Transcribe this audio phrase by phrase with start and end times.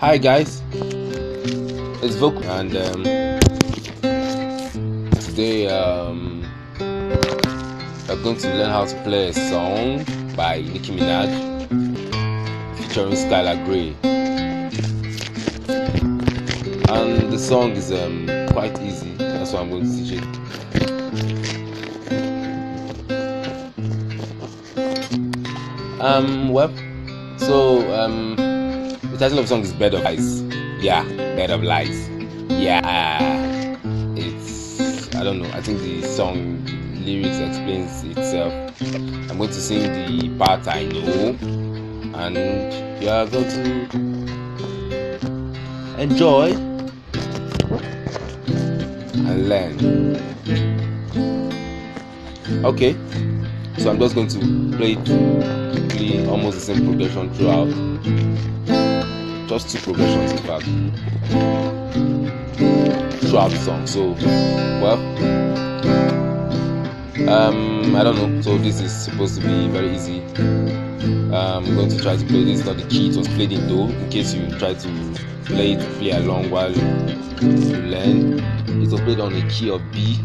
[0.00, 3.02] Hi guys, it's Vocal and um,
[5.10, 6.46] today um,
[6.78, 10.04] we're going to learn how to play a song
[10.36, 11.28] by Nicki Minaj
[12.78, 13.96] featuring Skylar Grey.
[16.88, 20.22] And the song is um, quite easy, that's why I'm going to teach it.
[26.00, 26.72] Um, well,
[27.38, 28.47] so um,
[29.18, 30.42] the title of the song is Bed of Lies.
[30.80, 32.08] Yeah, Bed of Lies.
[32.50, 33.76] Yeah,
[34.14, 35.50] it's I don't know.
[35.50, 38.52] I think the song lyrics explains itself.
[39.28, 41.36] I'm going to sing the part I know,
[42.14, 42.36] and
[43.02, 43.88] you are going to
[46.00, 46.52] enjoy
[49.26, 49.76] and learn.
[52.64, 52.92] Okay,
[53.78, 54.38] so I'm just going to
[54.76, 55.04] play it
[55.72, 58.87] quickly, almost the same progression throughout.
[59.48, 60.64] Just two progressions, in fact,
[63.22, 63.86] throughout the song.
[63.86, 64.10] So,
[64.82, 64.98] well,
[67.30, 68.42] um, I don't know.
[68.42, 70.20] So this is supposed to be very easy.
[71.32, 72.66] Um, I'm going to try to play this.
[72.66, 73.84] Not the key; it was played in do.
[73.84, 75.14] In case you try to
[75.46, 76.82] play it, play along while you
[77.42, 78.40] learn.
[78.68, 80.18] It was played on the key of B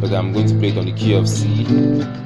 [0.00, 1.64] but I'm going to play it on the key of C,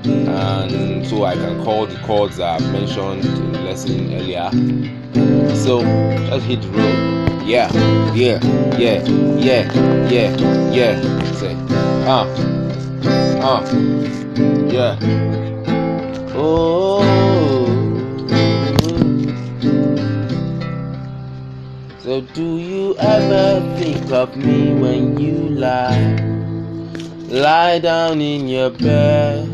[0.08, 5.25] and so I can call the chords I've mentioned in the lesson earlier.
[5.54, 5.78] So
[6.30, 7.42] let's hit the road.
[7.46, 7.70] Yeah,
[8.14, 8.40] yeah,
[8.76, 9.04] yeah,
[9.38, 9.62] yeah,
[10.08, 10.36] yeah,
[10.72, 11.32] yeah.
[11.34, 11.54] Say,
[12.06, 12.40] ah, uh,
[13.40, 13.66] ah, uh,
[14.66, 14.98] yeah.
[16.34, 17.04] Oh.
[22.06, 26.16] So do you ever think of me when you lie?
[27.28, 29.48] Lie down in your bed,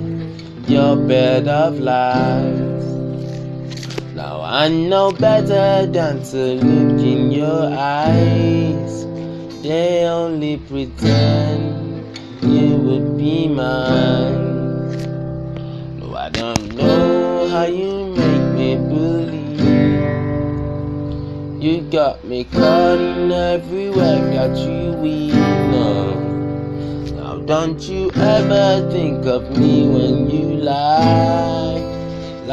[0.69, 2.72] your bed of lies.
[4.23, 9.05] Now I know better than to look in your eyes.
[9.65, 12.07] They only pretend
[12.41, 14.39] you would be mine.
[15.99, 19.61] No, I don't know how you make me believe.
[21.61, 24.83] You got me caught in everywhere that you.
[25.75, 26.15] No.
[27.17, 31.62] Now don't you ever think of me when you lie?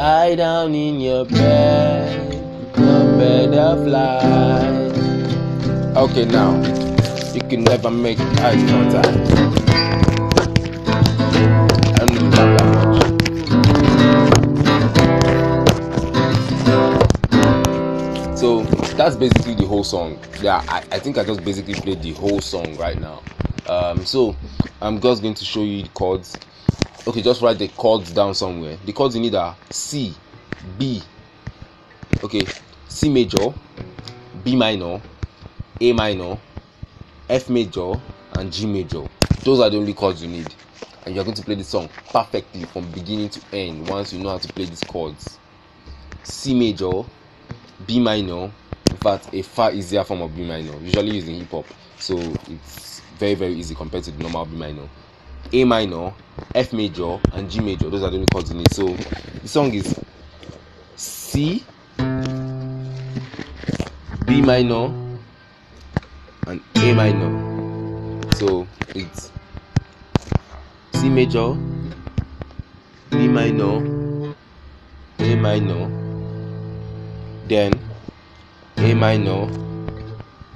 [0.00, 2.32] Lie down in your bed,
[2.74, 4.96] your lies.
[5.94, 6.56] Okay, now
[7.34, 9.28] you can never make eye contact.
[18.38, 18.62] So
[18.96, 20.18] that's basically the whole song.
[20.40, 23.22] Yeah, I, I think I just basically played the whole song right now.
[23.68, 24.34] Um, so
[24.80, 26.38] I'm just going to show you the chords.
[27.06, 28.76] Okay, just write the chords down somewhere.
[28.84, 30.14] The chords you need are C,
[30.78, 31.02] B,
[32.22, 32.42] okay,
[32.88, 33.54] C major,
[34.44, 35.00] B minor,
[35.80, 36.38] A minor,
[37.28, 37.94] F major,
[38.34, 39.04] and G major.
[39.42, 40.54] Those are the only chords you need,
[41.06, 44.30] and you're going to play the song perfectly from beginning to end once you know
[44.30, 45.38] how to play these chords.
[46.22, 47.02] C major,
[47.86, 48.52] B minor,
[48.90, 51.64] in fact, a far easier form of B minor, usually used in hip hop,
[51.98, 52.18] so
[52.48, 54.86] it's very very easy compared to the normal B minor.
[55.52, 56.12] A minor,
[56.54, 57.88] F major, and G major.
[57.88, 58.72] Those are the only chords you need.
[58.72, 59.94] So the song is
[60.96, 61.64] C,
[64.26, 64.92] B minor,
[66.46, 68.20] and A minor.
[68.34, 69.30] So it's
[70.94, 71.54] C major,
[73.10, 74.34] B minor,
[75.20, 75.88] A minor,
[77.46, 77.72] then
[78.76, 79.46] A minor,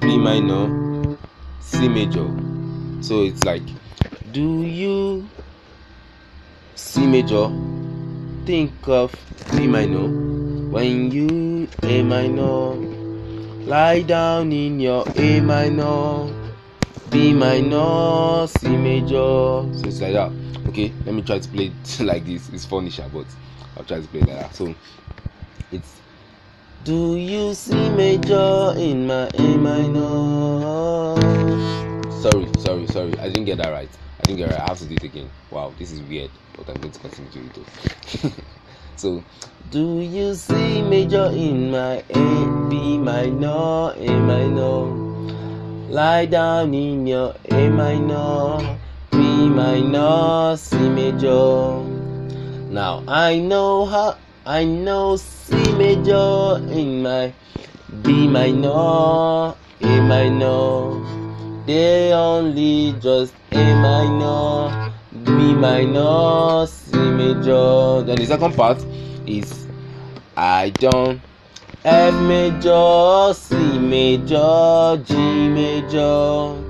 [0.00, 1.16] B minor,
[1.60, 2.28] C major.
[3.00, 3.62] So it's like,
[4.32, 5.28] do you
[6.74, 7.48] C major
[8.44, 9.14] think of
[9.52, 10.06] B minor
[10.70, 12.74] when you A minor?
[13.64, 16.28] Lie down in your A minor,
[17.10, 19.64] B minor, C major.
[19.72, 20.30] So it's like that.
[20.68, 22.50] Okay, let me try to play it like this.
[22.50, 23.26] It's funny, but
[23.76, 24.54] I'll try to play like that.
[24.54, 24.74] So
[25.72, 26.00] it's
[26.84, 31.14] do you C major in my A minor?
[32.24, 33.12] Sorry sorry sorry.
[33.20, 33.90] I didn't get that right.
[34.18, 34.60] I didn't get right.
[34.60, 35.28] I have to do it again.
[35.50, 37.64] Wow this is weird but i'm going to continue to do
[38.22, 38.32] it
[38.96, 39.22] so
[39.70, 44.86] do you C major in my a b minor a minor.
[45.90, 48.78] Lie down in your a minor.
[49.10, 51.82] B minor c major.
[52.70, 54.16] Now i know how
[54.46, 57.32] i know c major in my
[58.02, 61.23] b minor a minor
[61.66, 64.92] they only just A minor,
[65.24, 68.02] B minor, C major.
[68.02, 68.84] Then the second part
[69.26, 69.66] is
[70.36, 71.22] I don't
[71.84, 75.14] F major, C major, G
[75.48, 76.62] major.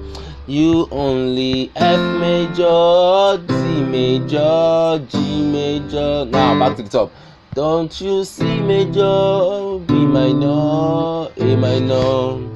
[0.47, 6.25] You only F major, D major, G major.
[6.27, 7.13] Now back to the top.
[7.55, 12.54] Don't you C major, B minor, A minor.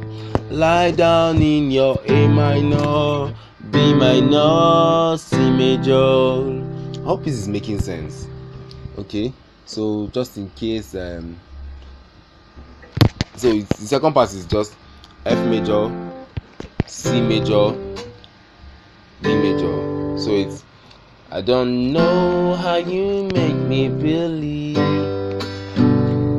[0.50, 3.34] Lie down in your A minor,
[3.70, 7.02] B minor, C major.
[7.04, 8.26] Hope this is making sense.
[8.96, 9.30] Okay,
[9.66, 11.38] so just in case um
[13.36, 14.74] so the second part is just
[15.26, 15.92] F major,
[16.86, 17.72] C major,
[19.20, 20.18] B major.
[20.18, 20.64] So it's
[21.30, 24.57] I don't know how you make me believe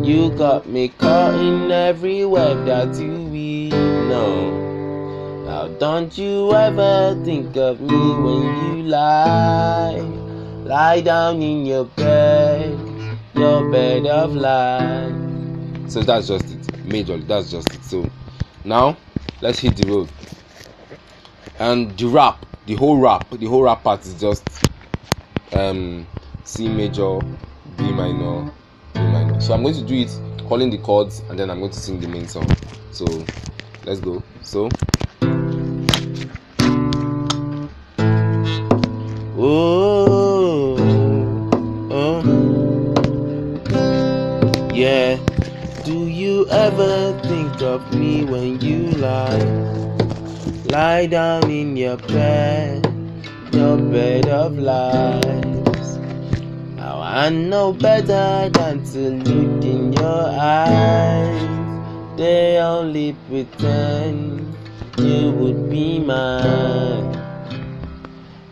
[0.09, 3.73] you got me caught in every web that you weave.
[3.73, 8.43] No, now don't you ever think of me when
[8.77, 10.01] you lie,
[10.65, 12.77] lie down in your bed,
[13.35, 15.93] your bed of lies.
[15.93, 16.59] So that's just it
[16.89, 18.09] majorly that's just it so
[18.63, 18.97] now
[19.41, 20.09] let's hit the road
[21.59, 24.43] and the rap the whole rap the whole rap part is just
[25.53, 26.07] um
[26.43, 27.19] c major
[27.77, 28.51] b minor
[28.93, 30.11] b minor so i'm going to do it
[30.47, 32.47] calling the chords and then i'm going to sing the main song.
[32.91, 33.05] So
[33.85, 34.21] let's go.
[34.43, 34.67] So.
[39.37, 40.75] Oh,
[41.91, 42.21] oh.
[44.73, 45.17] Yeah.
[45.85, 49.39] Do you ever think of me when you lie?
[50.65, 52.85] Lie down in your bed,
[53.53, 55.38] your bed of lies.
[57.11, 61.41] I know better than to look in your eyes.
[62.17, 64.55] They only pretend
[64.99, 67.15] you would be mine.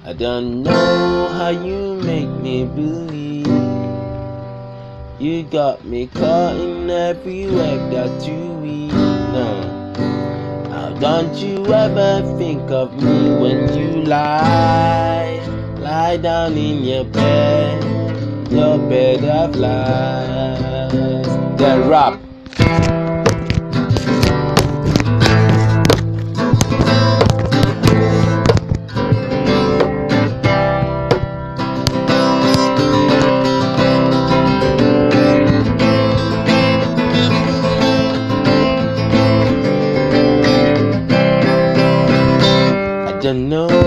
[0.03, 3.45] I don't know how you make me believe.
[5.19, 8.91] You got me caught in every web that you weave.
[9.37, 9.93] No.
[10.71, 15.39] Now don't you ever think of me when you lie.
[15.77, 17.96] Lie down in your bed,
[19.23, 21.25] of lies.
[21.57, 22.19] The rap.
[43.09, 43.86] I don't know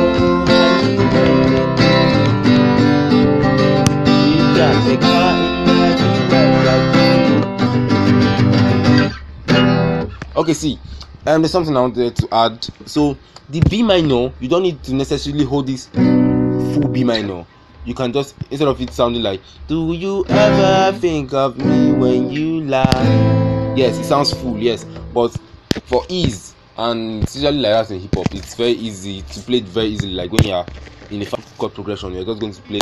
[10.41, 10.79] Okay, see,
[11.27, 12.67] um, there's something I wanted to add.
[12.87, 13.15] So
[13.51, 17.45] the B minor, you don't need to necessarily hold this full B minor.
[17.85, 22.31] You can just instead of it sounding like, Do you ever think of me when
[22.31, 23.75] you lie?
[23.77, 25.37] Yes, it sounds full, yes, but
[25.85, 29.65] for ease and usually like that in hip hop, it's very easy to play it
[29.65, 30.15] very easily.
[30.15, 30.65] Like when you're
[31.11, 32.81] in a five chord progression, you're just going to play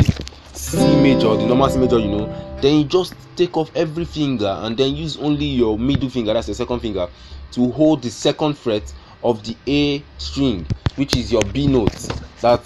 [0.53, 2.57] C major, the normal C major, you know.
[2.61, 6.47] Then you just take off every finger and then use only your middle finger, that's
[6.47, 7.09] the second finger,
[7.51, 8.93] to hold the second fret
[9.23, 10.65] of the A string,
[10.95, 12.09] which is your B note.
[12.41, 12.61] That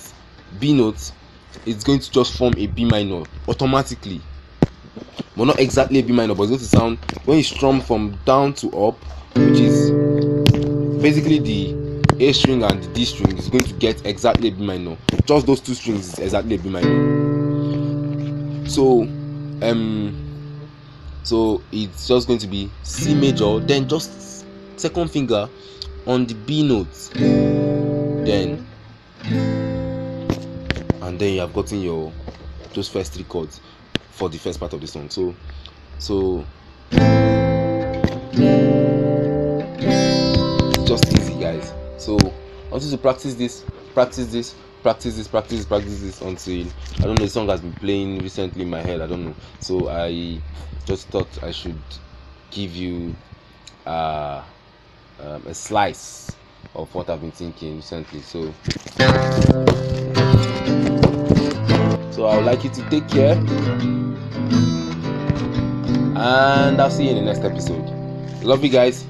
[0.60, 1.12] B note.
[1.66, 4.22] is going to just form a B minor automatically.
[5.36, 8.18] But not exactly a B minor, but it's going to sound when you strum from
[8.26, 8.98] down to up,
[9.36, 9.92] which is
[11.02, 11.76] basically the
[12.20, 14.98] A string and the D string is going to get exactly a B minor.
[15.26, 18.68] Just those two strings is exactly a B minor.
[18.68, 19.02] So
[19.62, 20.20] um
[21.24, 24.12] so it's just going to be C major, then just
[24.78, 25.50] second finger
[26.06, 27.12] on the B note.
[27.14, 28.66] Then
[31.02, 32.12] and then you have gotten your
[32.74, 33.62] those first three chords
[34.12, 35.10] for the first part of the song.
[35.10, 35.36] So
[36.00, 36.46] so
[39.86, 43.64] it's just easy guys so i want you to practice this
[43.94, 47.62] practice this practice this practice this practice this until i don't know the song has
[47.62, 50.38] been playing recently in my head i don't know so i
[50.86, 51.80] just thought i should
[52.52, 53.16] give you
[53.86, 54.44] uh,
[55.20, 56.36] um, a slice
[56.76, 58.22] of what i've been thinking recently.
[58.22, 58.54] So
[62.12, 63.36] so i would like you to take care
[66.16, 67.90] and i'll see you in the next episode.
[68.44, 69.06] Love you guys